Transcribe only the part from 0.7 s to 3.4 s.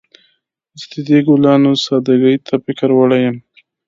زه د دې ګلانو سادګۍ ته فکر وړی یم